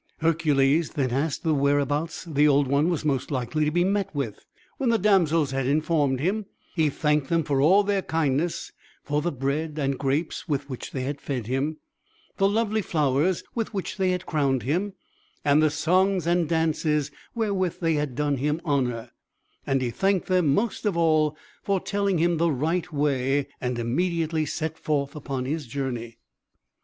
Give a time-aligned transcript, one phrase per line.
[0.17, 4.43] Hercules then asked whereabouts the Old One was most likely to be met with.
[4.79, 8.71] When the damsels had informed him, he thanked them for all their kindness,
[9.03, 11.77] for the bread and grapes with which they had fed him,
[12.37, 14.93] the lovely flowers with which they had crowned him,
[15.45, 19.11] and the songs and dances wherewith they had done him honour
[19.67, 24.47] and he thanked them, most of all, for telling him the right way and immediately
[24.47, 26.17] set forth upon his journey.